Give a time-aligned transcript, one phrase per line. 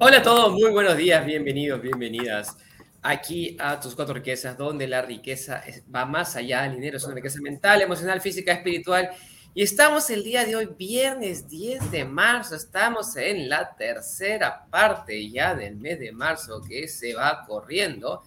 [0.00, 2.56] Hola a todos, muy buenos días, bienvenidos, bienvenidas
[3.02, 5.60] aquí a Tus Cuatro Riquezas, donde la riqueza
[5.92, 9.10] va más allá del dinero, es una riqueza mental, emocional, física, espiritual.
[9.54, 15.28] Y estamos el día de hoy, viernes 10 de marzo, estamos en la tercera parte
[15.30, 18.22] ya del mes de marzo que se va corriendo.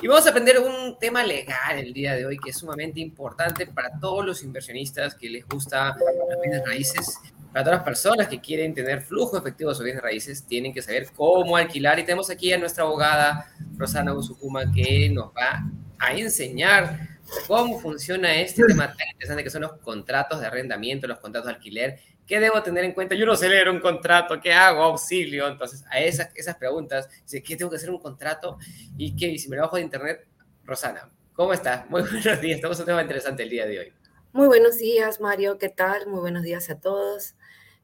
[0.00, 3.66] Y vamos a aprender un tema legal el día de hoy que es sumamente importante
[3.66, 7.18] para todos los inversionistas que les gusta las bienes raíces
[7.52, 10.82] para todas las personas que quieren tener flujo efectivo de sus bienes raíces, tienen que
[10.82, 11.98] saber cómo alquilar.
[11.98, 15.64] Y tenemos aquí a nuestra abogada Rosana Usukuma que nos va
[15.98, 21.18] a enseñar cómo funciona este tema tan interesante que son los contratos de arrendamiento, los
[21.18, 21.98] contratos de alquiler.
[22.26, 23.16] ¿Qué debo tener en cuenta?
[23.16, 24.84] Yo no sé leer un contrato, ¿qué hago?
[24.84, 25.48] Auxilio.
[25.48, 28.58] Entonces, a esas, esas preguntas, ¿qué tengo que hacer un contrato?
[28.96, 29.36] ¿Y qué?
[29.36, 30.26] si me lo bajo de internet?
[30.64, 31.90] Rosana, ¿cómo estás?
[31.90, 32.60] Muy buenos días.
[32.62, 33.92] En un tema interesante el día de hoy.
[34.32, 35.58] Muy buenos días, Mario.
[35.58, 36.06] ¿Qué tal?
[36.06, 37.34] Muy buenos días a todos.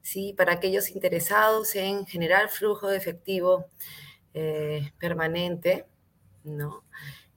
[0.06, 0.34] ¿Sí?
[0.37, 3.66] para aquellos interesados en generar flujo de efectivo
[4.34, 5.87] eh, permanente,
[6.45, 6.85] ¿no?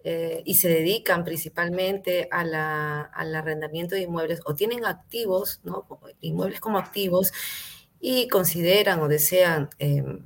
[0.03, 5.87] Eh, y se dedican principalmente al arrendamiento de inmuebles o tienen activos, ¿no?
[6.21, 7.33] inmuebles como activos,
[7.99, 10.25] y consideran o desean em,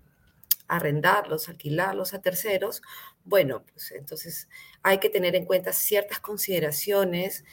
[0.68, 2.82] arrendarlos, alquilarlos a terceros,
[3.24, 4.50] bueno, pues entonces
[4.84, 7.46] hay que tener en cuenta ciertas consideraciones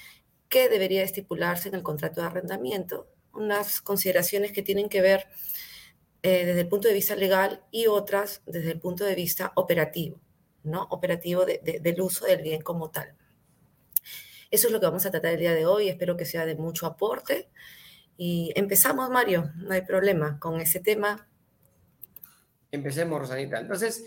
[0.49, 5.27] que debería estipularse en el contrato de arrendamiento unas consideraciones que tienen que ver
[6.23, 10.21] eh, desde el punto de vista legal y otras desde el punto de vista operativo,
[10.63, 10.83] ¿no?
[10.91, 13.15] Operativo del uso del bien como tal.
[14.51, 15.89] Eso es lo que vamos a tratar el día de hoy.
[15.89, 17.49] Espero que sea de mucho aporte.
[18.17, 21.29] Y empezamos, Mario, no hay problema con ese tema.
[22.73, 23.61] Empecemos, Rosanita.
[23.61, 24.05] Entonces,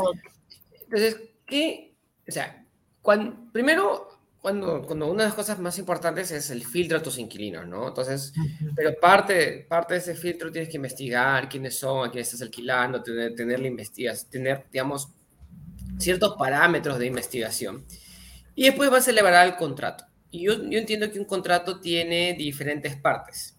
[0.82, 1.96] entonces ¿qué?
[2.28, 2.66] O sea,
[3.02, 4.13] cuando, primero
[4.44, 7.88] cuando, cuando una de las cosas más importantes es el filtro a tus inquilinos, ¿no?
[7.88, 8.34] Entonces,
[8.76, 13.02] pero parte, parte de ese filtro tienes que investigar quiénes son, a quién estás alquilando,
[13.02, 15.08] tener, tener la investigación, tener, digamos,
[15.98, 17.86] ciertos parámetros de investigación.
[18.54, 20.04] Y después vas a elevar el contrato.
[20.30, 23.58] Y yo, yo entiendo que un contrato tiene diferentes partes,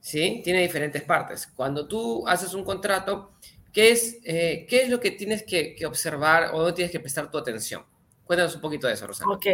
[0.00, 0.40] ¿sí?
[0.42, 1.48] Tiene diferentes partes.
[1.54, 3.34] Cuando tú haces un contrato,
[3.74, 7.00] ¿qué es, eh, ¿qué es lo que tienes que, que observar o no tienes que
[7.00, 7.84] prestar tu atención?
[8.24, 9.32] Cuéntanos un poquito de eso, Rosana.
[9.32, 9.46] Ok.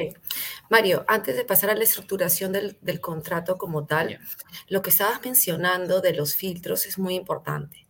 [0.68, 4.20] Mario, antes de pasar a la estructuración del, contrato como tal,
[4.68, 7.86] lo que estabas mencionando de los filtros es muy importante,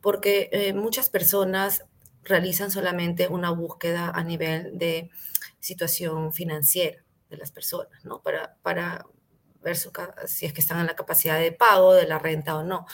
[0.00, 1.84] porque eh, muchas personas
[2.22, 5.10] realizan solamente una búsqueda a nivel de
[5.58, 8.20] situación financiera de las personas, ¿no?
[8.22, 9.06] Para, para
[9.62, 12.86] ver si es que están en la capacidad de pago de la renta o no.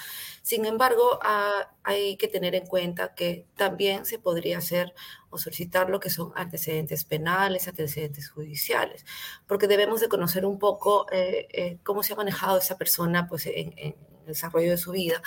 [0.43, 1.19] Sin embargo,
[1.83, 4.95] hay que tener en cuenta que también se podría hacer
[5.31, 9.05] o solicitar lo que son antecedentes penales, antecedentes judiciales,
[9.47, 13.47] porque debemos de conocer un poco eh, eh, cómo se ha manejado esa persona pues,
[13.47, 15.23] en, en el desarrollo de su vida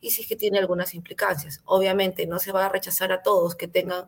[0.00, 1.60] y si es que tiene algunas implicancias.
[1.64, 4.06] Obviamente no se va a rechazar a todos que tengan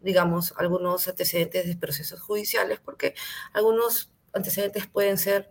[0.00, 3.14] digamos, algunos antecedentes de procesos judiciales, porque
[3.52, 5.50] algunos antecedentes pueden ser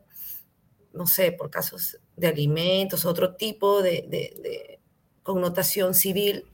[0.98, 4.80] no sé, por casos de alimentos, otro tipo de,
[5.24, 6.46] connotación civil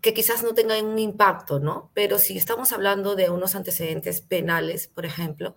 [0.00, 1.90] que quizás no tengan un impacto, ¿no?
[1.94, 5.56] Pero si estamos hablando de unos antecedentes penales, por ejemplo,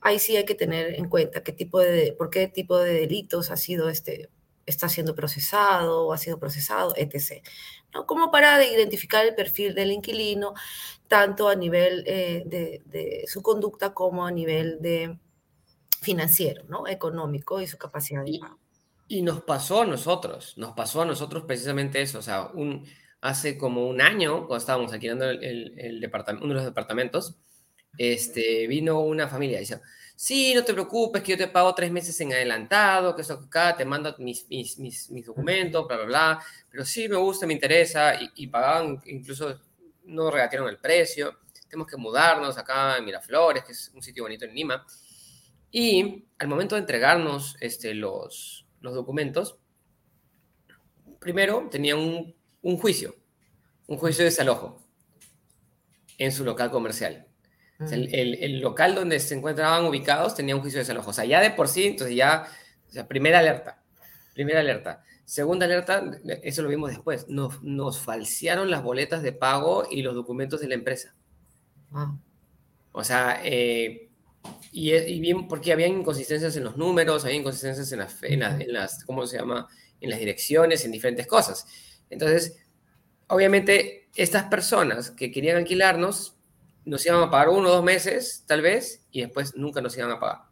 [0.00, 3.50] ahí sí hay que tener en cuenta qué tipo de, por qué tipo de delitos
[3.50, 4.30] ha sido este,
[4.66, 7.42] está siendo procesado o ha sido procesado, etc.
[7.92, 8.06] ¿no?
[8.06, 10.54] Como para identificar el perfil del inquilino,
[11.08, 15.18] tanto a nivel eh, de, su conducta como a nivel de
[16.04, 16.86] financiero, ¿no?
[16.86, 18.58] Económico y su capacidad de pago.
[19.08, 22.86] Y, nos pasó a nosotros, nos pasó a nosotros precisamente eso, o sea, un,
[23.20, 27.36] hace como un año, cuando estábamos alquilando el, el, departamento, uno de los departamentos,
[27.98, 29.80] este, vino una familia y dice,
[30.16, 33.76] sí, no te preocupes, que yo te pago tres meses en adelantado, que eso acá,
[33.76, 37.52] te mando mis, mis, mis, mis, documentos, bla, bla, bla, pero sí me gusta, me
[37.52, 39.60] interesa, y, y pagaban, incluso
[40.04, 41.38] no regatearon el precio,
[41.68, 44.86] tenemos que mudarnos acá en Miraflores, que es un sitio bonito en Lima,
[45.76, 49.58] y al momento de entregarnos este, los, los documentos,
[51.18, 53.16] primero tenía un, un, juicio,
[53.88, 54.80] un juicio de desalojo
[56.16, 57.26] en su local comercial.
[57.80, 57.92] Mm.
[57.92, 61.10] el, el, local donde se encontraban ubicados tenía un juicio de desalojo.
[61.10, 62.46] O sea, ya de por sí, entonces ya,
[62.88, 63.82] o sea, primera alerta,
[64.32, 65.02] primera alerta.
[65.24, 66.08] Segunda alerta,
[66.44, 70.68] eso lo vimos después, nos, nos falsearon las boletas de pago y los documentos de
[70.68, 71.16] la empresa.
[72.92, 74.12] O sea, eh,
[74.72, 79.26] y, bien porque había inconsistencias en los números, había inconsistencias en las, en, las, ¿cómo
[79.26, 79.68] se llama?
[80.00, 81.66] En las direcciones, en diferentes cosas.
[82.10, 82.56] Entonces,
[83.28, 86.36] obviamente, estas personas que querían alquilarnos
[86.84, 90.10] nos iban a pagar uno o dos meses, tal vez, y después nunca nos iban
[90.10, 90.42] a pagar.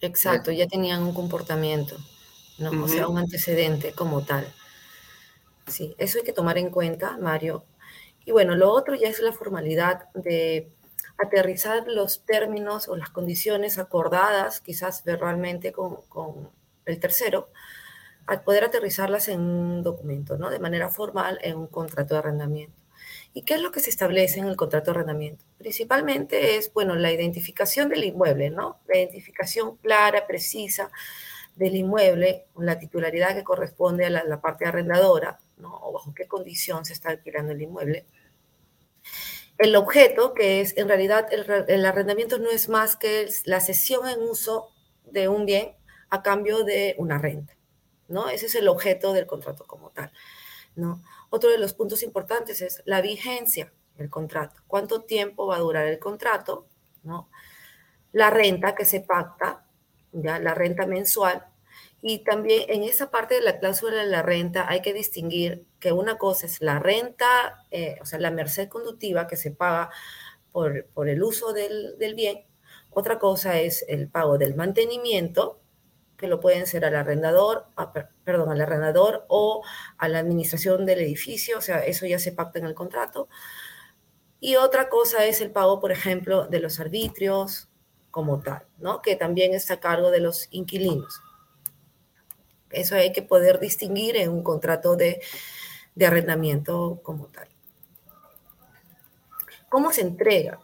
[0.00, 1.96] Exacto, ya tenían un comportamiento,
[2.58, 2.84] ¿no?
[2.84, 4.46] o sea, un antecedente como tal.
[5.66, 7.64] Sí, eso hay que tomar en cuenta, Mario.
[8.24, 10.72] Y bueno, lo otro ya es la formalidad de
[11.18, 16.50] aterrizar los términos o las condiciones acordadas, quizás verbalmente con, con
[16.86, 17.50] el tercero,
[18.26, 20.50] al poder aterrizarlas en un documento, ¿no?
[20.50, 22.82] De manera formal en un contrato de arrendamiento.
[23.34, 25.44] ¿Y qué es lo que se establece en el contrato de arrendamiento?
[25.58, 28.80] Principalmente es, bueno, la identificación del inmueble, ¿no?
[28.86, 30.90] La identificación clara, precisa
[31.56, 35.74] del inmueble, la titularidad que corresponde a la, parte arrendadora, ¿no?
[35.82, 38.04] O bajo qué condición se está alquilando el inmueble.
[39.62, 44.20] El objeto, que es, en realidad, el, arrendamiento no es más que la cesión en
[44.20, 44.70] uso
[45.04, 45.76] de un bien
[46.10, 47.56] a cambio de una renta,
[48.08, 48.28] ¿no?
[48.28, 50.10] Ese es el objeto del contrato como tal,
[50.74, 51.00] ¿no?
[51.30, 54.62] Otro de los puntos importantes es la vigencia del contrato.
[54.66, 56.66] ¿Cuánto tiempo va a durar el contrato?
[57.04, 57.30] ¿no?
[58.10, 59.64] La renta que se pacta,
[60.10, 61.46] ya la renta mensual.
[62.04, 65.92] Y también en esa parte de la cláusula de la renta hay que distinguir que
[65.92, 69.90] una cosa es la renta, eh, o sea, la merced conductiva que se paga
[70.50, 72.44] por, por el uso del, del bien.
[72.90, 75.60] Otra cosa es el pago del mantenimiento,
[76.16, 77.66] que lo pueden ser al arrendador,
[78.24, 79.62] perdón, al arrendador o
[79.96, 83.28] a la administración del edificio, o sea, eso ya se pacta en el contrato.
[84.40, 87.68] Y otra cosa es el pago, por ejemplo, de los arbitrios
[88.10, 89.02] como tal, ¿no?
[89.02, 91.20] Que también está a cargo de los inquilinos.
[92.72, 95.20] Eso hay que poder distinguir en un contrato de,
[95.94, 97.48] de arrendamiento como tal.
[99.68, 100.58] ¿Cómo se entrega?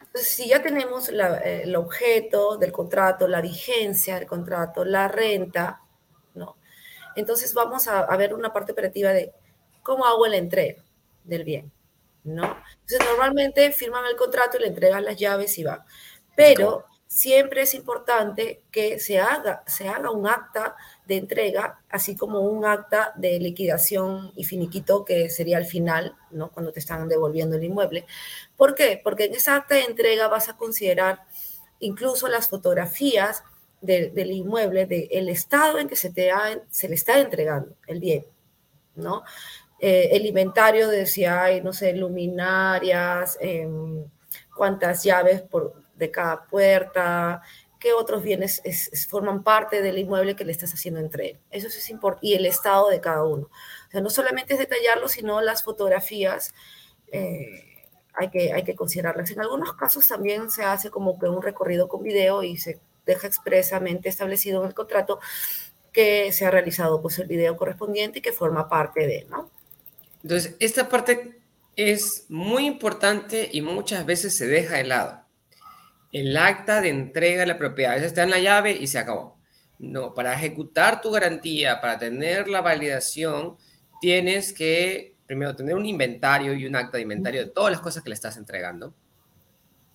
[0.00, 5.80] Entonces, si ya tenemos eh, el objeto del contrato, la vigencia del contrato, la renta,
[6.34, 6.56] ¿no?
[7.16, 9.32] Entonces vamos a, ver una parte operativa de
[9.82, 10.82] cómo hago la entrega
[11.24, 11.72] del bien,
[12.22, 12.44] ¿no?
[12.80, 15.84] Entonces normalmente firman el contrato y le entregan las llaves y va.
[16.36, 20.74] Pero siempre es importante que se haga, se haga un acta
[21.06, 26.50] de entrega, así como un acta de liquidación y finiquito que sería al final, ¿no?
[26.50, 28.04] Cuando te están devolviendo el inmueble.
[28.56, 29.00] ¿Por qué?
[29.02, 31.20] Porque en esa acta de entrega vas a considerar
[31.78, 33.44] incluso las fotografías
[33.80, 36.32] del inmueble, del estado en que se, te
[36.70, 38.26] se le está entregando el bien,
[38.96, 39.22] ¿no?
[39.78, 44.04] Eh, el inventario de si hay, no sé, luminarias, em,
[44.56, 47.42] cuántas llaves por, de cada puerta,
[47.84, 48.62] qué otros bienes
[49.10, 52.26] forman parte del inmueble que le estás haciendo entre Eso es importante.
[52.26, 53.50] Y el estado de cada uno.
[53.88, 56.54] O sea, no solamente es detallarlo, sino las fotografías
[57.12, 59.30] eh, hay, que, hay que considerarlas.
[59.30, 63.26] En algunos casos también se hace como que un recorrido con video y se deja
[63.26, 65.20] expresamente establecido en el contrato
[65.92, 69.50] que se ha realizado pues el video correspondiente y que forma parte de, ¿no?
[70.22, 71.38] Entonces, esta parte
[71.76, 75.23] es muy importante y muchas veces se deja de lado
[76.14, 77.96] el acta de entrega de la propiedad.
[77.96, 79.36] Esa está en la llave y se acabó.
[79.80, 83.56] No, para ejecutar tu garantía, para tener la validación,
[84.00, 88.04] tienes que primero tener un inventario y un acta de inventario de todas las cosas
[88.04, 88.94] que le estás entregando.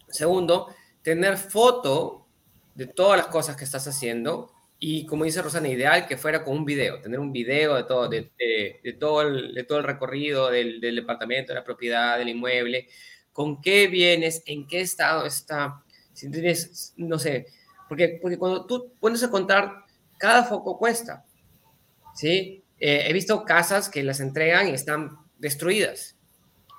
[0.10, 2.28] Segundo, tener foto
[2.76, 6.58] de todas las cosas que estás haciendo y como dice Rosana, ideal que fuera con
[6.58, 11.64] un video, tener un video de todo, de, todo, el, recorrido del, departamento, de la
[11.64, 12.90] propiedad, del inmueble,
[13.32, 15.84] con qué bienes, en qué estado está,
[16.20, 17.48] si no sé,
[17.88, 19.86] porque, porque cuando tú pones a contar,
[20.18, 21.26] cada foco cuesta,
[22.14, 22.64] ¿sí?
[22.80, 26.18] Eh, he visto casas que las entregan y están destruidas,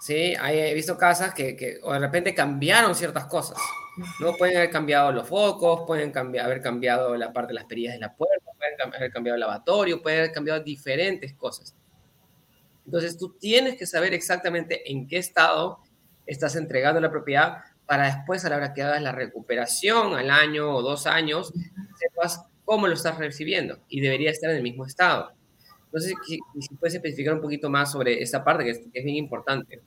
[0.00, 0.34] ¿sí?
[0.42, 3.58] he visto casas que, que de repente cambiaron ciertas cosas,
[4.20, 4.34] ¿no?
[4.36, 8.00] Pueden haber cambiado los focos, pueden cambiar, haber cambiado la parte de las perillas de
[8.00, 11.74] la puerta, pueden haber cambiado el lavatorio, pueden haber cambiado diferentes cosas.
[12.84, 15.80] Entonces tú tienes que saber exactamente en qué estado
[16.26, 17.58] estás entregando la propiedad
[17.90, 21.52] para después, a la hora que hagas la recuperación al año o dos años,
[21.98, 25.32] sepas cómo lo estás recibiendo y debería estar en el mismo estado.
[25.86, 29.80] Entonces, si, si puedes especificar un poquito más sobre esta parte que es, bien importante.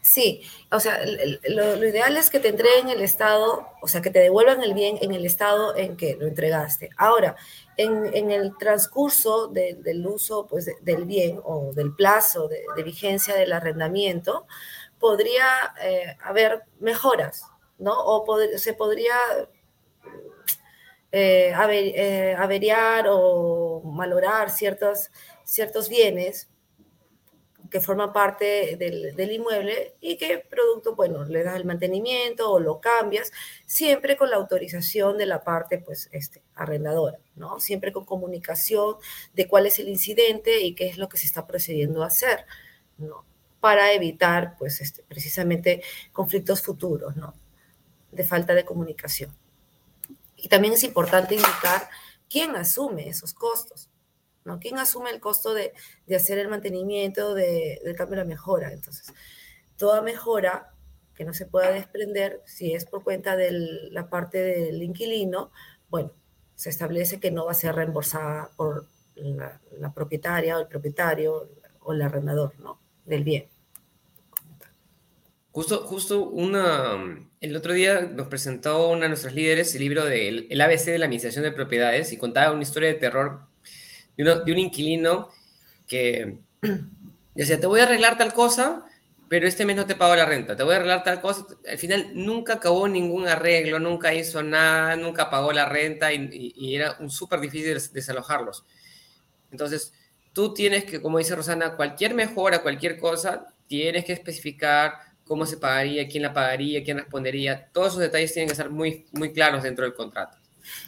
[0.00, 1.00] Sí, o sea,
[1.48, 4.98] lo, ideal es que te entreguen el estado, o sea, que te devuelvan el bien
[5.00, 6.90] en el estado en que lo entregaste.
[6.96, 7.34] Ahora,
[7.76, 13.34] en, en el transcurso del uso pues, del bien o del plazo de, de vigencia
[13.34, 14.46] del arrendamiento,
[14.98, 15.46] podría
[15.82, 17.44] eh, haber mejoras,
[17.78, 17.94] ¿no?
[17.94, 18.24] O
[18.56, 19.14] se podría
[21.16, 25.10] eh, eh, averiar o valorar ciertos,
[25.44, 26.48] ciertos bienes
[27.70, 32.60] que forman parte del, del, inmueble y que producto, bueno, le das el mantenimiento o
[32.60, 33.32] lo cambias,
[33.66, 37.60] siempre con la autorización de la parte, pues, este, arrendadora, ¿no?
[37.60, 38.96] Siempre con comunicación
[39.34, 42.44] de cuál es el incidente y qué es lo que se está procediendo a hacer,
[42.98, 43.24] ¿no?
[43.64, 47.32] Para evitar, pues, este, precisamente conflictos futuros, ¿no?
[48.12, 49.34] De falta de comunicación.
[50.36, 51.88] Y también es importante indicar
[52.28, 53.88] quién asume esos costos,
[54.44, 54.58] ¿no?
[54.58, 55.72] ¿Quién asume el costo de,
[56.14, 58.70] hacer el mantenimiento, de, del cambio de la mejora?
[58.70, 59.14] Entonces,
[59.78, 60.74] toda mejora
[61.14, 63.50] que no se pueda desprender, si es por cuenta de
[63.90, 65.52] la parte del inquilino,
[65.88, 66.12] bueno,
[66.54, 69.58] se establece que no va a ser reembolsada por la,
[69.94, 71.48] propietaria o el propietario
[71.80, 72.78] o el arrendador, ¿no?
[73.06, 73.53] Del bien.
[75.54, 76.98] Justo, justo una,
[77.40, 80.98] el otro día nos presentó una de nuestras líderes el libro del el ABC de
[80.98, 83.42] la Administración de Propiedades y contaba una historia de terror
[84.16, 85.28] de, de un inquilino
[85.86, 86.38] que
[87.36, 88.84] decía, te voy a arreglar tal cosa,
[89.28, 91.46] pero este mes no te pago la renta, te voy a arreglar tal cosa.
[91.70, 96.96] Al final nunca acabó ningún arreglo, nunca hizo nada, nunca pagó la renta y, era
[96.98, 98.64] un súper difícil desalojarlos.
[99.52, 99.94] Entonces,
[100.32, 105.56] tú tienes que, como dice Rosana, cualquier mejora, cualquier cosa, tienes que especificar cómo se
[105.56, 107.68] pagaría, quién la pagaría, quién respondería.
[107.72, 110.38] Todos esos detalles tienen que ser muy, muy claros dentro del contrato.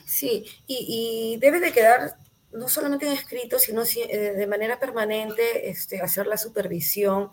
[0.05, 2.17] Sí, y, y debe de quedar
[2.53, 7.31] no solamente en escrito, sino eh, de manera permanente, este, hacer la supervisión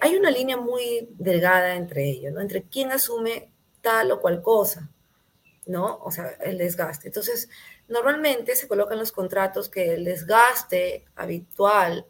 [0.00, 2.40] hay una línea muy delgada entre ellos, ¿no?
[2.40, 4.90] Entre quién asume tal o cual cosa,
[5.66, 5.98] ¿no?
[5.98, 7.08] O sea, el desgaste.
[7.08, 7.48] Entonces,
[7.88, 12.06] normalmente se colocan los contratos que el desgaste habitual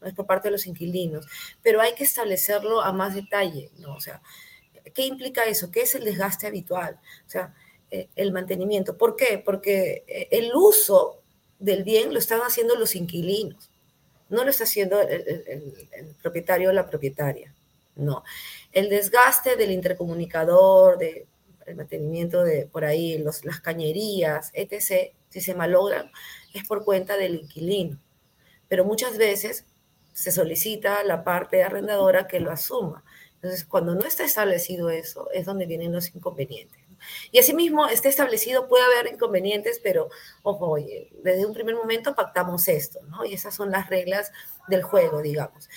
[0.00, 0.08] ¿no?
[0.08, 1.26] es por parte de los inquilinos,
[1.62, 3.94] pero hay que establecerlo a más detalle, ¿no?
[3.94, 4.22] O sea,
[4.94, 5.70] ¿qué implica eso?
[5.70, 6.98] ¿Qué es el desgaste habitual?
[7.26, 7.54] O sea,
[7.90, 8.96] eh, el mantenimiento.
[8.96, 9.42] ¿Por qué?
[9.44, 11.22] Porque eh, el uso
[11.58, 13.70] del bien lo están haciendo los inquilinos
[14.28, 17.54] no lo está haciendo el, propietario o la propietaria,
[17.96, 18.24] no.
[18.72, 21.26] El desgaste del intercomunicador, de,
[21.66, 26.10] el mantenimiento de por ahí, las cañerías, etc., si se malogran,
[26.54, 27.98] es por cuenta del inquilino.
[28.68, 29.66] Pero muchas veces
[30.18, 33.04] se solicita la parte arrendadora que lo asuma.
[33.34, 36.80] Entonces, cuando no está establecido eso, es donde vienen los inconvenientes.
[37.30, 40.08] Y asimismo, está establecido, puede haber inconvenientes, pero,
[40.42, 40.76] ojo,
[41.22, 43.24] desde un primer momento pactamos esto, ¿no?
[43.24, 44.32] Y esas son las reglas
[44.66, 45.70] del juego, digamos.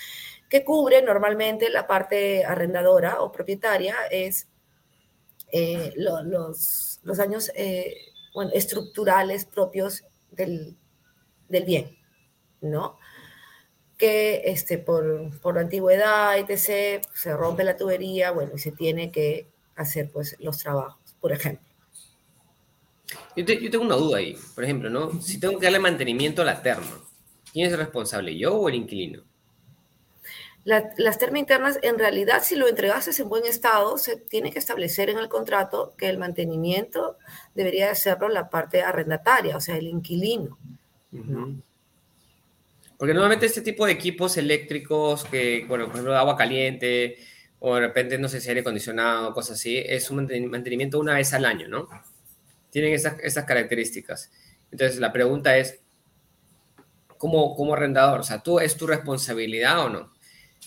[0.50, 4.48] Que cubre normalmente la parte arrendadora o propietaria es
[5.52, 7.96] eh, los, los, daños eh,
[8.34, 10.76] bueno, estructurales propios del,
[11.48, 11.96] del bien,
[12.62, 12.98] ¿no?
[14.02, 19.48] Que este, por, por antigüedad, etc., se rompe la tubería, bueno, y se tiene que
[19.76, 21.66] hacer pues los trabajos por ejemplo.
[23.36, 25.22] Yo, tengo una duda ahí, por ejemplo, ¿no?
[25.22, 27.00] Si tengo que darle mantenimiento a la terma,
[27.54, 29.24] ¿quién es el responsable, yo o el inquilino?
[30.64, 35.10] las termas internas, en realidad, si lo entregases en buen estado, se tiene que establecer
[35.10, 37.18] en el contrato que el mantenimiento
[37.56, 40.60] debería hacerlo la parte arrendataria, o sea, el inquilino.
[43.02, 47.18] Porque normalmente este tipo de equipos eléctricos, que, bueno, por ejemplo, agua caliente,
[47.58, 51.34] o de repente, no sé si aire acondicionado, cosas así, es un mantenimiento una vez
[51.34, 51.90] al año, ¿no?
[52.70, 54.30] Tienen esas, esas características.
[54.72, 55.82] Entonces, la pregunta es,
[57.18, 58.20] ¿cómo, como arrendador?
[58.20, 60.14] O sea, ¿tú es tu responsabilidad o no?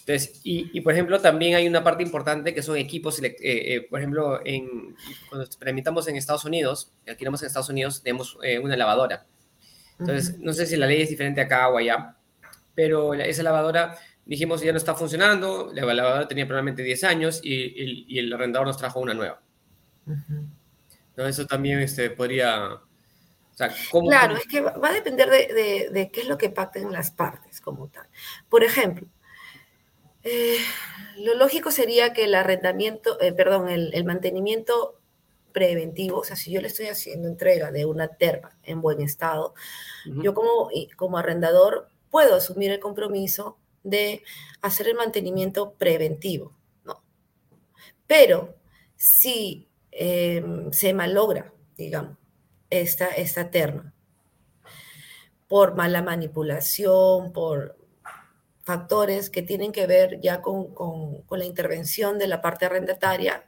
[0.01, 3.87] Entonces, y, y, por ejemplo, también hay una parte importante que son equipos, eh, eh,
[3.89, 4.97] por ejemplo, en,
[5.29, 9.25] cuando experimentamos en Estados Unidos, alquilamos en Estados Unidos, tenemos eh, una lavadora.
[10.01, 12.17] Entonces, no sé si la ley es diferente acá o allá,
[12.75, 18.19] pero esa lavadora dijimos ya no está funcionando, la lavadora tenía probablemente 10 años y,
[18.19, 19.41] el arrendador nos trajo una nueva.
[21.17, 21.27] ¿No?
[21.27, 22.81] Eso también este, podría...
[23.91, 27.89] claro, es que va a depender de, qué es lo que pacten las partes como
[27.89, 28.07] tal.
[28.49, 29.07] Por ejemplo,
[30.23, 30.59] eh,
[31.19, 34.99] lo lógico sería que el arrendamiento, eh, perdón, el, mantenimiento
[35.53, 39.55] preventivo, o sea, si yo le estoy haciendo entrega de una terma en buen estado,
[40.05, 44.23] yo como, como arrendador puedo asumir el compromiso de
[44.63, 46.55] hacer el mantenimiento preventivo,
[46.85, 47.03] ¿no?
[48.07, 48.55] Pero
[48.95, 52.17] si em, se malogra, digamos,
[52.71, 53.93] esta, esta terna,
[55.49, 57.77] por mala manipulación, por
[58.63, 63.45] factores que tienen que ver ya con, con la intervención de la parte arrendataria,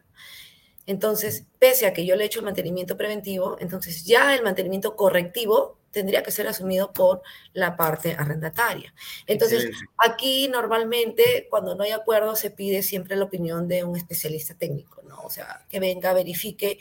[0.87, 4.97] entonces, pese a que yo le he hecho el mantenimiento preventivo, entonces ya el mantenimiento
[4.97, 7.23] correctivo tendría que ser asumido por
[7.55, 8.93] la parte arrendataria.
[9.27, 14.53] Entonces, aquí normalmente cuando no hay acuerdo se pide siempre la opinión de un especialista
[14.53, 15.19] técnico, ¿no?
[15.23, 16.79] O sea, que venga, verifique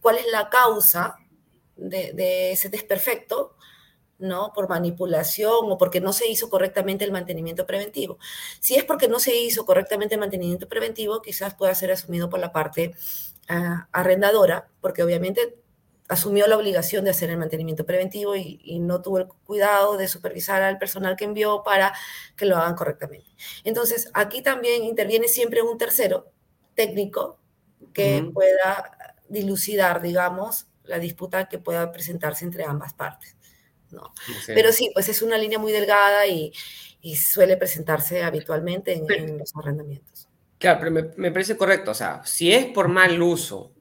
[0.00, 1.16] cuál es la causa
[1.74, 3.56] de, ese desperfecto,
[4.20, 4.52] ¿no?
[4.54, 8.18] Por manipulación o porque no se hizo correctamente el mantenimiento preventivo.
[8.60, 12.38] Si es porque no se hizo correctamente el mantenimiento preventivo, quizás pueda ser asumido por
[12.38, 12.94] la parte
[13.48, 15.63] ah, arrendadora, porque obviamente
[16.08, 20.62] asumió la obligación de hacer el mantenimiento preventivo y, no tuvo el cuidado de supervisar
[20.62, 21.94] al personal que envió para
[22.36, 23.30] que lo hagan correctamente.
[23.64, 26.30] Entonces, aquí también interviene siempre un tercero
[26.74, 27.38] técnico
[27.92, 33.36] que pueda dilucidar, digamos, la disputa que pueda presentarse entre ambas partes.
[33.90, 34.12] ¿no?
[34.46, 36.52] Pero sí, pues es una línea muy delgada y,
[37.00, 40.28] y suele presentarse habitualmente en, los arrendamientos.
[40.58, 43.73] Claro, pero me, me, parece correcto, o sea, si es por mal uso,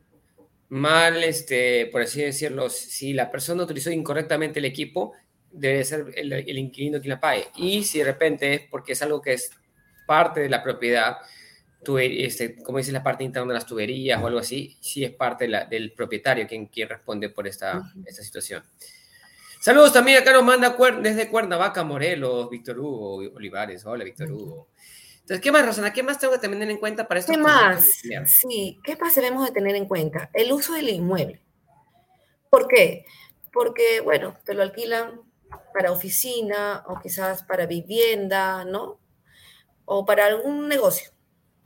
[0.73, 5.13] mal, este, por así decirlo, si la persona utilizó incorrectamente el equipo,
[5.51, 7.47] debe ser el, el inquilino quien la pague.
[7.55, 9.51] Y si de repente es porque es algo que es
[10.07, 11.17] parte de la propiedad,
[11.85, 15.47] este, como dice la parte interna de las tuberías o algo así, sí es parte
[15.69, 18.63] del propietario quien, quien responde por esta, esta situación.
[19.59, 23.85] Saludos también, acá nos manda desde Cuernavaca, Morelos, Víctor Hugo Olivares.
[23.85, 24.69] Hola, Víctor Hugo.
[25.23, 25.93] Entonces, ¿qué más, Rosana?
[25.93, 27.31] ¿Qué más tengo que tener en cuenta para esto?
[27.31, 27.85] ¿Qué más?
[28.27, 30.29] Sí, ¿qué más debemos de tener en cuenta?
[30.33, 31.41] El uso del inmueble.
[32.49, 33.05] ¿Por qué?
[33.51, 35.21] Porque, bueno, te lo alquilan
[35.73, 38.99] para oficina o quizás para vivienda, ¿no?
[39.85, 41.13] O para algún negocio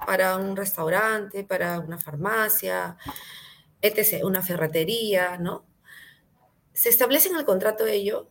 [0.06, 2.98] para un restaurante, para una farmacia,
[3.82, 5.66] etc., una ferretería, ¿no?
[6.74, 8.30] Se establece en el contrato ello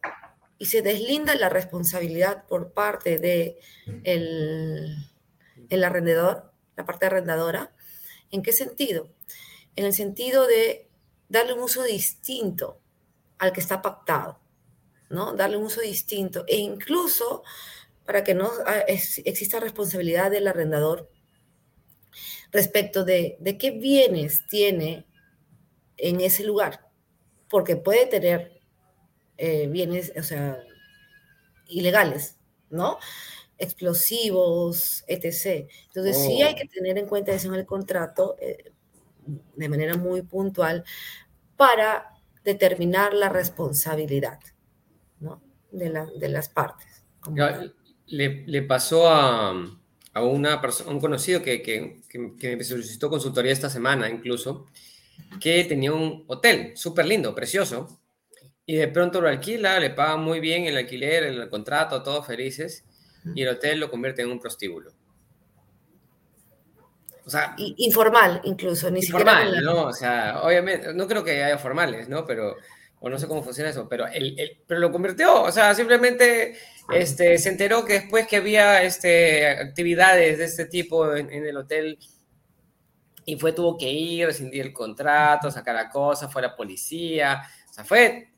[0.58, 3.58] y se deslinda la responsabilidad por parte de
[4.04, 4.96] el,
[5.70, 7.74] el arrendador, la parte arrendadora.
[8.30, 9.08] ¿En qué sentido?
[9.76, 10.88] En el sentido de
[11.28, 12.80] darle un uso distinto
[13.38, 14.38] al que está pactado,
[15.10, 15.34] ¿no?
[15.34, 17.42] Darle un uso distinto e incluso
[18.04, 21.10] para que no ah, exista responsabilidad del arrendador
[22.52, 25.06] respecto de, qué bienes tiene
[25.96, 26.88] en ese lugar,
[27.48, 28.60] porque puede tener
[29.36, 30.58] eh, bienes, o sea,
[31.66, 32.36] ilegales,
[32.70, 32.98] ¿no?
[33.58, 35.68] Explosivos, etc.
[35.86, 36.56] Entonces sí hay oh.
[36.56, 38.72] que tener en cuenta eso en el contrato eh,
[39.56, 40.84] de manera muy puntual
[41.56, 42.10] para
[42.44, 44.38] determinar la responsabilidad,
[45.20, 45.42] ¿no?
[45.72, 45.88] De,
[46.28, 47.04] las partes.
[48.06, 49.52] le pasó a,
[50.16, 54.64] a una persona, un conocido que, que, que, me solicitó consultoría esta semana incluso,
[55.38, 58.00] que tenía un hotel súper lindo, precioso,
[58.64, 62.86] y de pronto lo alquila, le paga muy bien el alquiler, el contrato, todos felices,
[63.34, 64.92] y el hotel lo convierte en un prostíbulo.
[67.24, 69.72] O sea, informal incluso, ni informal, siquiera.
[69.72, 69.86] ¿no?
[69.86, 72.24] O sea, obviamente, no creo que haya formales, ¿no?
[72.24, 72.56] Pero
[73.00, 76.56] o no sé cómo funciona eso, pero, el, el, pero lo convirtió, o sea, simplemente
[76.90, 81.98] este, se enteró que después que había este, actividades de este tipo en, el hotel
[83.24, 87.42] y fue, tuvo que ir, rescindir el contrato, sacar la cosa, fue a la policía,
[87.68, 88.28] o sea, fue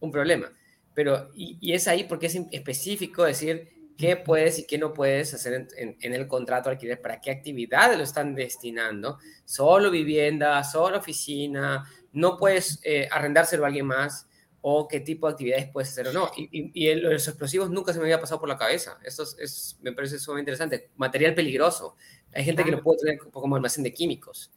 [0.00, 0.50] un problema.
[0.94, 5.68] Pero, y, es ahí porque es específico decir qué puedes y qué no puedes hacer
[5.76, 11.84] en, en el contrato alquiler, para qué actividades lo están destinando, solo vivienda, solo oficina,
[12.12, 14.28] no puedes eh, arrendárselo a alguien más
[14.62, 16.30] o qué tipo de actividades puedes hacer o no.
[16.36, 18.98] Y, y, los explosivos nunca se me había pasado por la cabeza.
[19.04, 20.90] Esto es, me parece sumamente interesante.
[20.96, 21.96] Material peligroso.
[22.32, 24.50] Hay gente que lo puede tener como almacén de químicos.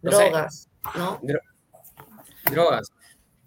[0.00, 1.20] drogas, ¿no?
[2.50, 2.90] drogas.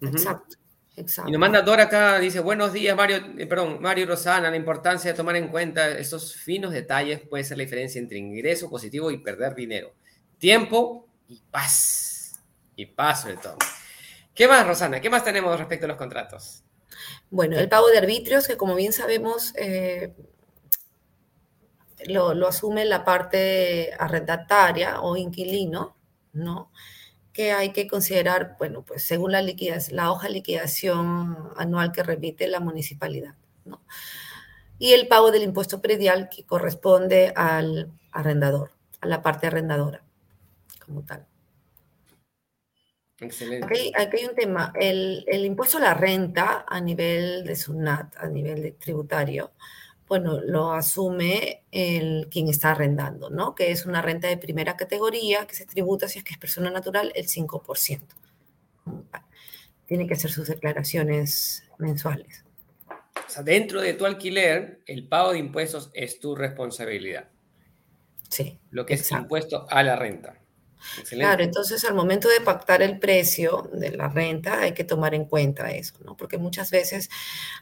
[0.00, 0.56] Exacto.
[0.96, 1.28] Exacto.
[1.28, 4.56] Y nos manda Dora acá, dice, buenos días Mario, eh, perdón, Mario y Rosana, la
[4.56, 9.10] importancia de tomar en cuenta estos finos detalles puede ser la diferencia entre ingreso positivo
[9.10, 9.92] y perder dinero.
[10.38, 12.40] Tiempo y paz
[12.76, 13.58] y paso de todo.
[14.34, 15.00] ¿Qué más, Rosana?
[15.00, 16.62] ¿Qué más tenemos respecto a los contratos?
[17.30, 20.12] Bueno, el pago de arbitrios, que como bien sabemos, eh,
[22.06, 25.96] lo, asume la parte arrendataria o inquilino,
[26.32, 26.70] ¿no?
[27.34, 32.02] Que hay que considerar, bueno, pues según la liquidez, la hoja de liquidación anual que
[32.02, 33.34] remite la municipalidad,
[33.66, 33.82] ¿no?
[34.78, 38.70] Y el pago del impuesto predial que corresponde al arrendador,
[39.02, 40.02] a la parte arrendadora,
[40.86, 41.26] como tal.
[43.20, 43.92] Excelente.
[43.96, 44.72] Aquí, hay un tema.
[44.74, 49.52] El, impuesto a la renta a nivel de SUNAT, a nivel de tributario,
[50.08, 53.54] bueno, lo asume el quien está arrendando, ¿no?
[53.54, 56.70] Que es una renta de primera categoría que se tributa, si es que es persona
[56.70, 58.00] natural, el 5%.
[59.86, 62.44] Tiene que hacer sus declaraciones mensuales.
[63.26, 67.28] O sea, dentro de tu alquiler, el pago de impuestos es tu responsabilidad.
[68.28, 68.58] Sí.
[68.70, 70.43] Lo que es impuesto a la renta.
[71.08, 75.24] Claro, entonces al momento de pactar el precio de la renta hay que tomar en
[75.24, 76.16] cuenta eso, ¿no?
[76.16, 77.10] Porque muchas veces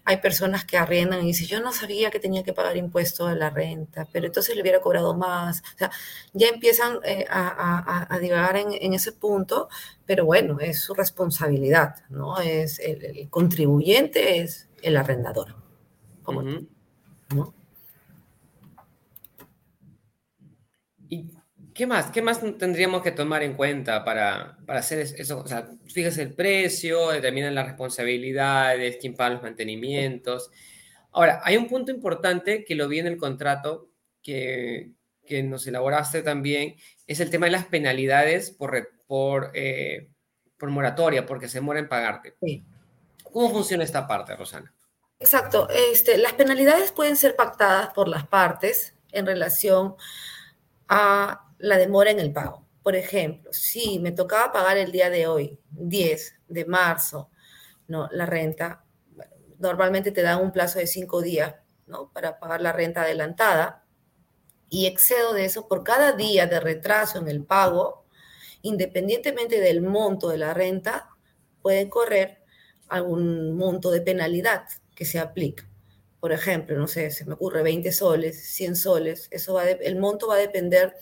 [0.04, 3.35] hay personas que arriendan y dicen, yo no sabía que tenía que pagar impuesto a
[3.35, 5.62] la renta, pero entonces le hubiera cobrado más.
[5.74, 5.90] O sea,
[6.32, 9.68] ya empiezan eh, a, divagar en, ese punto,
[10.06, 12.38] pero bueno, es su responsabilidad, ¿no?
[12.40, 15.56] Es el, contribuyente es el arrendador.
[17.35, 17.54] ¿no?
[21.74, 22.11] ¿Qué más?
[22.11, 25.40] ¿Qué más tendríamos que tomar en cuenta para, para hacer eso?
[25.40, 30.50] O sea, fíjese el precio, determinan las responsabilidades, quién paga los mantenimientos.
[31.12, 33.88] Ahora, hay un punto importante que lo vi en el contrato
[34.22, 34.92] que,
[35.26, 40.08] que nos elaboraste también, es el tema de las penalidades por, por, eh,
[40.58, 42.37] por moratoria, porque se demora en pagarte.
[43.22, 44.74] ¿Cómo funciona esta parte, Rosana?
[45.18, 45.68] Exacto.
[45.70, 49.94] Este, las penalidades pueden ser pactadas por las partes en relación
[50.88, 52.66] a la demora en el pago.
[52.83, 57.31] Por ejemplo, si me tocaba pagar el día de hoy, 10 de marzo,
[57.87, 58.09] ¿no?
[58.11, 58.85] la renta,
[59.59, 61.55] normalmente te dan un plazo de cinco días
[61.87, 62.11] ¿no?
[62.12, 63.85] para pagar la renta adelantada
[64.68, 68.07] y excedo de eso por cada día de retraso en el pago,
[68.62, 71.11] independientemente del monto de la renta,
[71.61, 72.42] puede correr
[72.88, 74.64] algún monto de penalidad
[74.96, 75.68] que se aplica.
[76.18, 80.29] Por ejemplo, no sé, se me ocurre 20 soles, 100 soles, eso va el monto
[80.29, 80.96] va a depender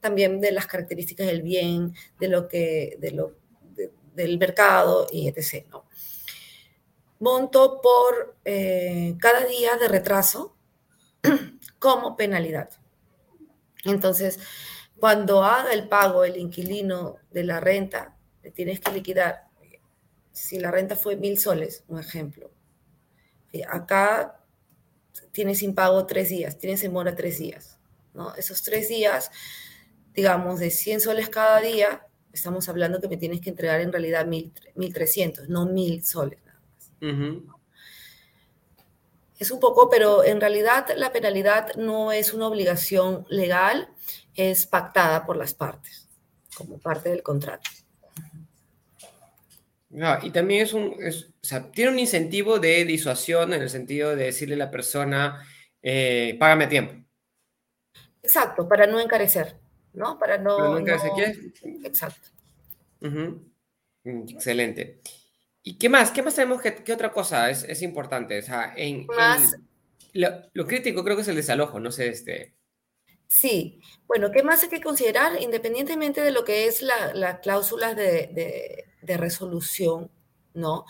[0.00, 3.36] también de las características del bien, de lo que, de lo,
[4.14, 5.66] del mercado y etc.
[5.70, 5.86] ¿no?
[7.18, 10.56] Monto por eh, cada día de retraso
[11.78, 12.70] como penalidad.
[13.84, 14.38] Entonces,
[14.98, 19.48] cuando haga el pago el inquilino de la renta, le tienes que liquidar.
[20.32, 22.50] Si la renta fue mil soles, un ejemplo,
[23.68, 24.40] acá
[25.32, 27.78] tienes sin pago tres días, tienes en mora tres días.
[28.14, 28.34] ¿no?
[28.34, 29.30] Esos tres días,
[30.14, 34.26] digamos, de 100 soles cada día, estamos hablando que me tienes que entregar en realidad
[34.26, 37.54] 1.300, no 1.000 soles nada más.
[39.38, 43.88] Es un poco, pero en realidad la penalidad no es una obligación legal,
[44.34, 46.08] es pactada por las partes,
[46.54, 47.70] como parte del contrato
[50.22, 54.26] y también es un, o sea, tiene un incentivo de disuasión en el sentido de
[54.26, 55.44] decirle a la persona,
[55.82, 56.94] eh, págame a tiempo.
[58.22, 59.58] Exacto, para no encarecer,
[59.92, 60.18] ¿no?
[60.18, 60.58] Para no...
[60.58, 61.10] no encarecer,
[61.84, 62.28] Exacto.
[64.04, 65.00] Excelente.
[65.62, 66.10] ¿Y qué más?
[66.10, 66.62] ¿Qué más tenemos?
[66.62, 68.38] ¿Qué, qué otra cosa es, es, importante?
[68.38, 69.56] O sea, en, más...
[70.12, 72.54] lo, lo, crítico creo que es el desalojo, no sé, este...
[73.26, 75.40] Sí, bueno, ¿qué más hay que considerar?
[75.40, 80.10] Independientemente de lo que es la, la cláusula de, de, resolución,
[80.54, 80.84] ¿no?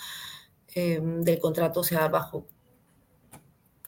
[0.74, 2.46] Em, del contrato, o sea, bajo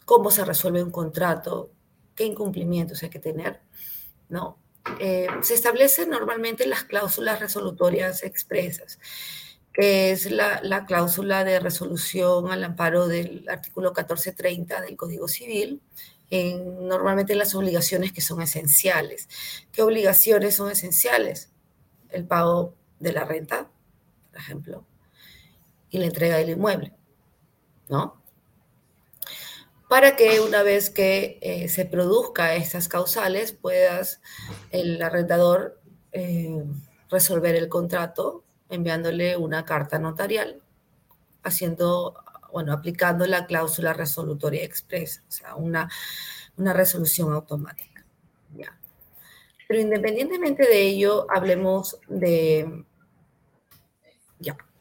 [0.05, 1.73] cómo se resuelve un contrato,
[2.15, 3.63] qué incumplimientos hay que tener,
[4.29, 4.62] ¿no?
[4.99, 8.99] Eh, se establecen normalmente las cláusulas resolutorias expresas,
[9.73, 15.81] que es la, la, cláusula de resolución al amparo del artículo 1430 del Código Civil,
[16.31, 19.29] normalmente las obligaciones que son esenciales.
[19.71, 21.51] ¿Qué obligaciones son esenciales?
[22.09, 23.71] El pago de la renta,
[24.31, 24.87] por ejemplo,
[25.91, 26.95] y la entrega del inmueble,
[27.89, 28.22] ¿no?
[29.93, 34.23] Para que una vez que eh, se produzca estas causales, puedas
[34.71, 36.65] el arrendador eh,
[37.11, 40.63] resolver el contrato enviándole una carta notarial,
[41.43, 42.15] haciendo
[42.51, 45.91] bueno, aplicando la cláusula resolutoria expresa, o sea, una,
[46.57, 48.03] una resolución automática.
[49.69, 52.87] Pero independientemente de ello, hablemos de,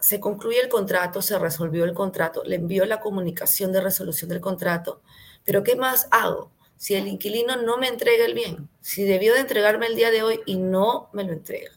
[0.01, 4.41] se concluye el contrato, se resolvió el contrato, le envió la comunicación de resolución del
[4.41, 5.01] contrato,
[5.45, 6.51] pero ¿qué más hago?
[6.75, 10.23] Si el inquilino no me entrega el bien, si debió de entregarme el día de
[10.23, 11.71] hoy y no me lo entrega,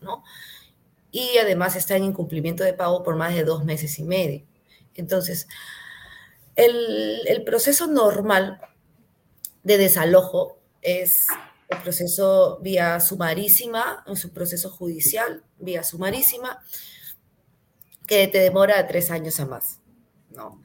[0.00, 0.24] ¿no?
[1.10, 4.46] Y además está en incumplimiento de pago por más de dos meses y medio.
[4.94, 5.46] Entonces,
[6.56, 8.60] el, proceso normal
[9.62, 11.26] de desalojo es
[11.68, 16.62] el proceso vía sumarísima, es un proceso judicial vía sumarísima,
[18.12, 19.80] que te demora tres años a más.
[20.30, 20.60] ¿no?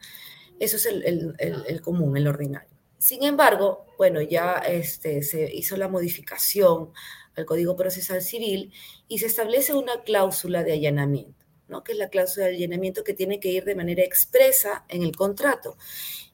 [0.60, 2.69] Eso es el, común, el ordinario.
[2.97, 6.91] Sin embargo, bueno, ya este, se hizo la modificación
[7.36, 8.73] al Código Procesal Civil
[9.07, 11.38] y se establece una cláusula de allanamiento
[11.83, 15.15] que es la cláusula de allanamiento que tiene que ir de manera expresa en el
[15.15, 15.77] contrato.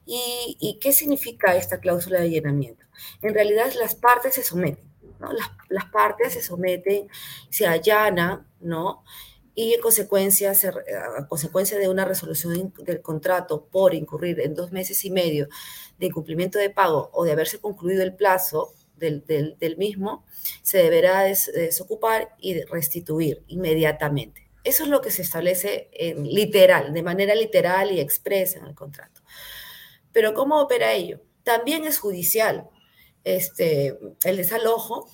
[0.06, 2.84] ¿Y, qué significa esta cláusula de allanamiento?
[3.22, 4.84] En realidad las partes se someten,
[5.18, 5.30] ¿no?
[5.32, 7.08] las, partes se someten,
[7.50, 9.02] se allanan, ¿no?
[9.54, 15.04] Y en consecuencia, a consecuencia de una resolución del contrato por incurrir en dos meses
[15.04, 15.48] y medio
[15.98, 20.24] de incumplimiento de pago o de haberse concluido el plazo del, del mismo,
[20.62, 24.50] se deberá desocupar y restituir inmediatamente.
[24.64, 29.20] Eso es lo que se establece literal, de manera literal y expresa en el contrato.
[30.10, 31.20] Pero ¿cómo opera ello?
[31.42, 32.68] También es judicial.
[33.24, 35.10] Este, el desalojo,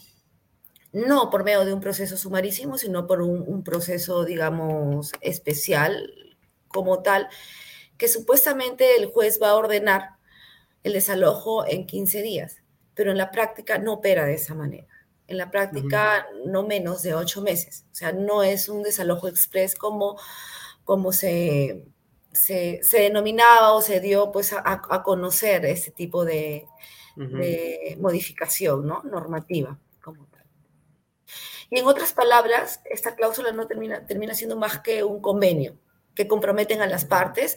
[0.92, 6.12] no por medio de un proceso sumarísimo, sino por un, un proceso, digamos, especial
[6.68, 7.28] como tal,
[7.96, 10.16] que supuestamente el juez va a ordenar
[10.82, 12.62] el desalojo en 15 días,
[12.94, 15.00] pero en la práctica no opera de esa manera
[15.30, 17.86] en la práctica no menos de ocho meses.
[17.92, 20.18] O sea, no es un desalojo express como,
[20.84, 21.86] como se,
[22.32, 26.66] se, denominaba o se dio pues, a, conocer este tipo de,
[28.00, 29.02] modificación ¿no?
[29.04, 29.78] normativa.
[30.02, 30.26] Como.
[31.70, 35.78] Y en otras palabras, esta cláusula no termina, termina siendo más que un convenio
[36.14, 37.56] que comprometen a las partes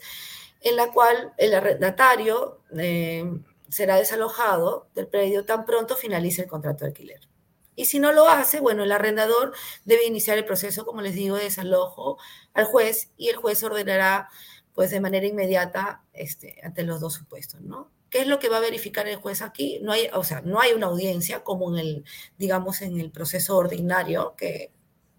[0.61, 3.25] en la cual el arrendatario eh,
[3.69, 7.27] será desalojado del predio tan pronto finalice el contrato de alquiler.
[7.75, 11.37] Y si no lo hace, bueno, el arrendador debe iniciar el proceso, como les digo,
[11.37, 12.19] de desalojo
[12.53, 14.29] al juez y el juez ordenará,
[14.75, 17.91] pues, de manera inmediata este, ante los dos supuestos, ¿no?
[18.13, 19.79] ¿Qué es lo que va a verificar el juez aquí?
[19.81, 22.05] No hay, o sea, no hay una audiencia como en el,
[22.37, 24.71] digamos, en el proceso ordinario que,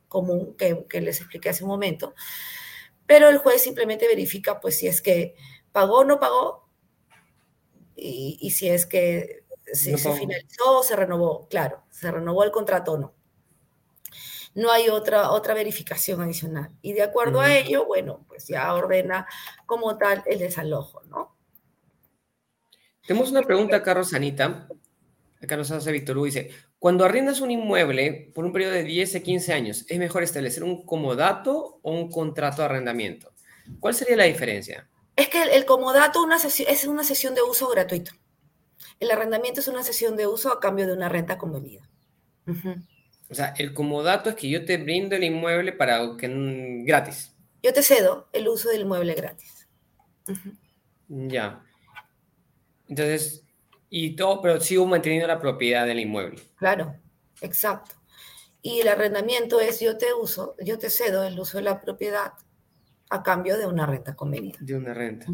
[0.07, 2.15] común que, que les expliqué hace un momento,
[3.05, 5.35] pero el juez simplemente verifica, pues, si es que
[5.73, 6.69] pagó o no pagó
[7.97, 12.93] y, si es que se, se finalizó o se renovó, claro, se renovó el contrato
[12.93, 13.15] o no.
[14.55, 16.71] No hay otra, otra verificación adicional.
[16.81, 19.27] Y de acuerdo a ello, bueno, pues ya ordena
[19.67, 21.34] como tal el desalojo, ¿no?
[23.07, 24.69] Tenemos una pregunta, Carlos Anita.
[25.47, 29.21] Carlos hace Víctor Hugo dice, cuando arrendas un inmueble por un periodo de 10 a
[29.21, 33.33] 15 años, ¿es mejor establecer un comodato o un contrato de arrendamiento?
[33.79, 34.89] ¿Cuál sería la diferencia?
[35.17, 38.13] Es que el, comodato una es una sesión de uso gratuito.
[39.01, 41.89] El arrendamiento es una sesión de uso a cambio de una renta convenida.
[43.31, 46.29] O sea, el comodato es que yo te brindo el inmueble para que
[46.85, 47.33] gratis.
[47.63, 49.69] Yo te cedo el uso del inmueble gratis.
[51.09, 51.65] Ya.
[52.89, 53.45] Entonces,
[53.91, 56.43] y todo, pero sigo manteniendo la propiedad del inmueble.
[56.57, 56.95] Claro,
[57.41, 57.95] exacto.
[58.63, 62.33] Y el arrendamiento es yo te uso, yo te cedo el uso de la propiedad
[63.11, 64.59] a cambio de una renta convenida.
[64.61, 65.27] De una renta.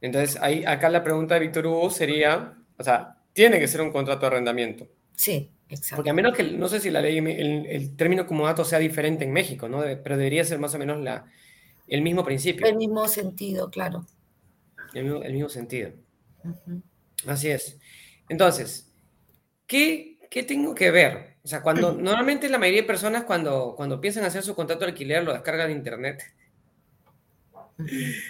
[0.00, 3.92] Entonces, ahí, acá la pregunta de Víctor Hugo sería, o sea, tiene que ser un
[3.92, 4.88] contrato de arrendamiento.
[5.14, 5.96] Sí, exacto.
[5.96, 9.24] Porque a menos que, no sé si la ley, el, el término comodato sea diferente
[9.24, 9.82] en México, ¿no?
[9.82, 11.26] Pero debería ser más o menos la,
[11.86, 12.66] el mismo principio.
[12.66, 14.06] El mismo sentido, claro.
[14.94, 15.92] El mismo sentido.
[17.26, 17.78] Así es.
[18.28, 18.92] Entonces,
[19.66, 21.36] ¿qué, ¿qué tengo que ver?
[21.42, 24.92] O sea, cuando normalmente la mayoría de personas cuando, cuando piensan hacer su contrato de
[24.92, 26.22] alquiler lo descargan de internet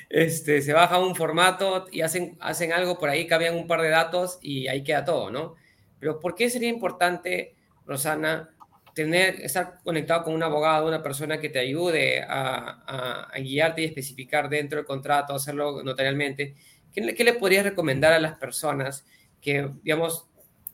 [0.08, 3.88] este, se baja un formato y hacen, hacen algo por ahí, cambian un par de
[3.88, 5.56] datos y ahí queda todo, ¿no?
[5.98, 7.54] Pero ¿por qué sería importante,
[7.86, 8.50] Rosana,
[8.94, 14.48] tener, estar conectado con un abogado, una persona que te ayude a, guiarte y especificar
[14.48, 16.54] dentro del contrato, hacerlo notarialmente?
[16.92, 19.04] ¿Qué, ¿Qué le podrías recomendar a las personas
[19.40, 20.26] que, digamos,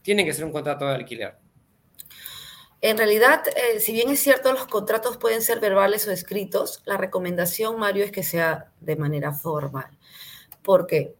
[0.02, 1.36] tienen que hacer un contrato de alquiler?
[2.82, 6.96] En realidad, eh, si bien es cierto, los contratos pueden ser verbales o escritos, la
[6.96, 9.98] recomendación, Mario, es que sea de manera formal.
[10.62, 11.16] ¿Por qué?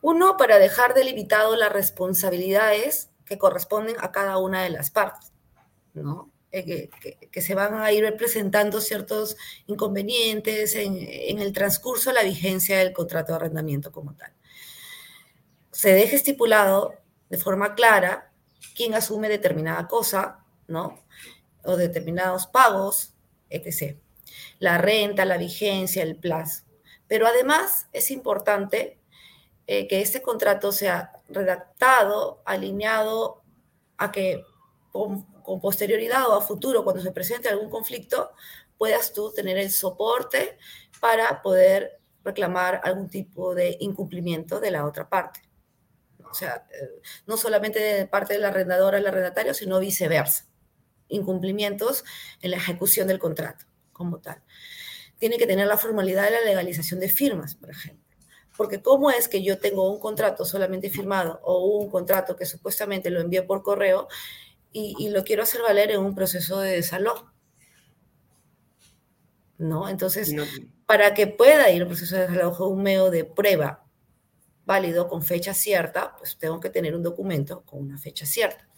[0.00, 5.32] Uno, para dejar delimitado las responsabilidades que corresponden a cada una de las partes,
[5.94, 6.30] ¿no?
[6.58, 6.88] Eh,
[7.30, 10.96] que, se van a ir presentando ciertos inconvenientes en,
[11.38, 14.32] el transcurso de la vigencia del contrato de arrendamiento como tal.
[15.70, 16.94] Se deje estipulado
[17.28, 18.32] de forma clara
[18.74, 21.04] quién asume determinada cosa, ¿no?
[21.62, 23.12] O determinados pagos,
[23.50, 23.98] etc.
[24.58, 26.64] La renta, la vigencia, el plazo.
[27.06, 28.98] Pero además es importante
[29.66, 33.42] eh, que este contrato sea redactado, alineado
[33.98, 34.42] a que
[35.46, 38.32] con, posterioridad o a futuro, cuando se presente algún conflicto,
[38.76, 40.58] puedas tú tener el soporte
[41.00, 45.40] para poder reclamar algún tipo de incumplimiento de la otra parte.
[46.28, 50.46] O sea, eh, no solamente de parte del arrendador al arrendatario, sino viceversa
[51.08, 52.04] incumplimientos
[52.40, 54.42] en la ejecución del contrato como tal.
[55.18, 58.04] Tiene que tener la formalidad de la legalización de firmas, por ejemplo.
[58.56, 63.10] Porque ¿cómo es que yo tengo un contrato solamente firmado o un contrato que supuestamente
[63.10, 64.08] lo envié por correo
[64.78, 67.32] y, lo quiero hacer valer en un proceso de desalojo?
[69.58, 69.88] ¿No?
[69.88, 70.34] Entonces,
[70.84, 73.84] para que pueda ir un proceso de desalojo, un medio de prueba
[74.66, 78.68] válido con fecha cierta, pues tengo que tener un documento con una fecha cierta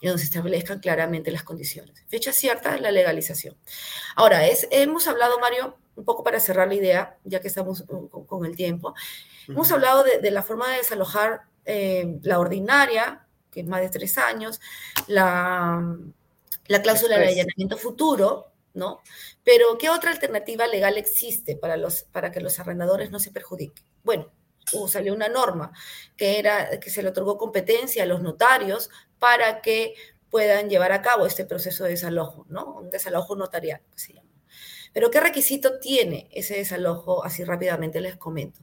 [0.00, 2.04] y donde se establezcan claramente las condiciones.
[2.08, 3.56] Fecha cierta, la legalización.
[4.16, 7.84] Ahora, es, hemos hablado, Mario, un poco para cerrar la idea, ya que estamos
[8.26, 8.94] con, el tiempo,
[9.48, 14.18] hemos hablado de, la forma de desalojar eh, la ordinaria, que es más de tres
[14.18, 14.60] años,
[15.06, 15.96] la,
[16.68, 19.00] la cláusula de allanamiento futuro, ¿no?
[19.44, 23.84] Pero, ¿qué otra alternativa legal existe para, los, para que los arrendadores no se perjudiquen?
[24.04, 24.30] Bueno,
[24.88, 25.72] salió una norma
[26.16, 29.94] que era que se le otorgó competencia a los notarios para que
[30.30, 32.76] puedan llevar a cabo este proceso de desalojo, ¿no?
[32.76, 34.29] Un desalojo notarial, se llama.
[34.92, 37.24] Pero ¿qué requisito tiene ese desalojo?
[37.24, 38.60] Así rápidamente les comento.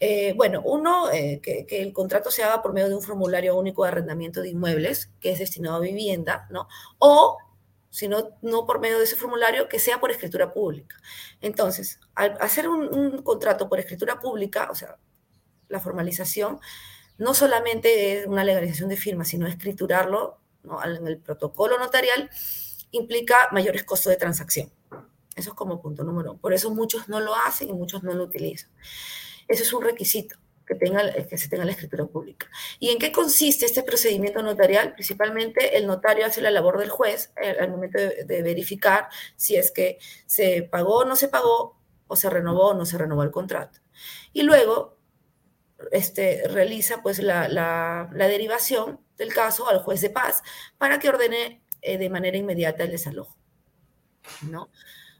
[0.00, 3.82] Eh, bueno, uno, eh, que, el contrato se haga por medio de un formulario único
[3.82, 6.68] de arrendamiento de inmuebles que es destinado a vivienda, ¿no?
[6.98, 7.38] O,
[7.90, 10.96] si no, no por medio de ese formulario, que sea por escritura pública.
[11.40, 14.98] Entonces, al hacer un, un contrato por escritura pública, o sea,
[15.68, 16.60] la formalización,
[17.18, 20.38] no solamente es una legalización de firma, sino escriturarlo
[20.84, 22.30] en el protocolo notarial,
[22.90, 24.70] implica mayores costos de transacción.
[25.38, 26.40] Eso es como punto número uno.
[26.40, 28.70] Por eso muchos no lo hacen y muchos no lo utilizan.
[29.46, 32.50] Eso es un requisito que, tenga, que se tenga la escritura pública.
[32.80, 34.94] ¿Y en qué consiste este procedimiento notarial?
[34.94, 39.70] Principalmente el notario hace la labor del juez eh, al momento de, verificar si es
[39.70, 43.30] que se pagó o no se pagó, o se renovó o no se renovó el
[43.30, 43.78] contrato.
[44.32, 44.98] Y luego
[45.92, 50.42] este, realiza pues la, la, derivación del caso al juez de paz
[50.78, 53.36] para que ordene eh, de manera inmediata el desalojo.
[54.42, 54.68] ¿no?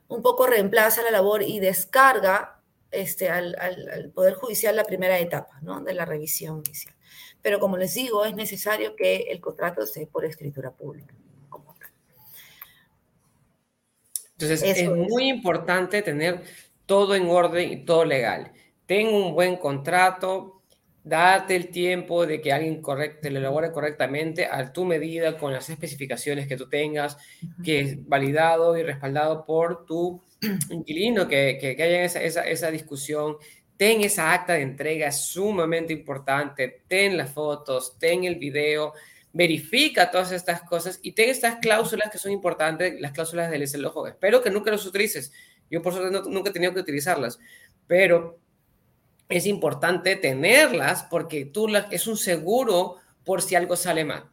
[0.08, 5.80] Un poco reemplaza la labor y descarga este, al, Poder Judicial la primera etapa ¿no?
[5.80, 6.94] de la revisión inicial.
[7.42, 11.14] Pero como les digo, es necesario que el contrato esté por escritura pública.
[14.40, 16.44] Entonces, es muy importante tener
[16.86, 18.52] todo en orden y todo legal.
[18.86, 20.57] Ten un buen contrato,
[21.08, 25.70] date el tiempo de que alguien correcte, lo elabore correctamente a tu medida, con las
[25.70, 27.16] especificaciones que tú tengas,
[27.64, 30.22] que es validado y respaldado por tu
[30.70, 33.36] inquilino, que, que, haya esa, esa, esa, discusión.
[33.76, 36.82] Ten esa acta de entrega, es sumamente importante.
[36.88, 38.92] Ten las fotos, ten el video,
[39.32, 44.06] verifica todas estas cosas y ten estas cláusulas que son importantes, las cláusulas del desalojo.
[44.06, 45.32] Espero que nunca los utilices.
[45.70, 47.38] Yo, por suerte, nunca he tenido que utilizarlas,
[47.86, 48.40] pero
[49.28, 54.24] es importante tenerlas porque tú es un seguro por si algo sale mal.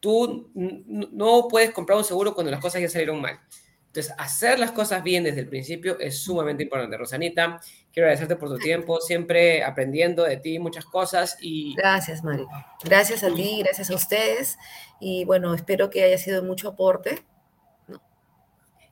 [0.00, 3.40] Tú no puedes comprar un seguro cuando las cosas ya salieron mal.
[3.86, 6.96] Entonces, hacer las cosas bien desde el principio es sumamente importante.
[6.96, 7.60] Rosanita,
[7.92, 11.74] quiero agradecerte por tu tiempo, siempre aprendiendo de ti muchas cosas y...
[11.76, 12.48] Gracias, Mario.
[12.82, 14.58] Gracias a ti, gracias a ustedes.
[14.98, 17.22] Y bueno, espero que haya sido mucho aporte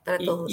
[0.05, 0.51] para todos.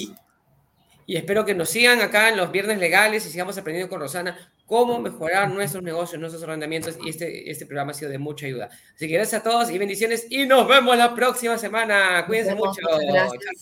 [1.06, 4.50] y espero que nos sigan acá en los viernes legales y sigamos aprendiendo con Rosana
[4.68, 8.68] cómo mejorar nuestros negocios, nuestros arrendamientos y este, este programa ha sido de mucha ayuda.
[8.94, 12.24] Así que gracias a todos y bendiciones y nos vemos la próxima semana.
[12.26, 12.83] Cuídense mucho.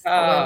[0.02, 0.44] Chao.